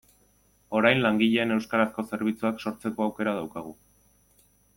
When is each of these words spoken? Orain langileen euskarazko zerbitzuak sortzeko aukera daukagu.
Orain 0.79 1.03
langileen 1.03 1.53
euskarazko 1.57 2.07
zerbitzuak 2.13 2.65
sortzeko 2.67 3.07
aukera 3.07 3.37
daukagu. 3.43 3.77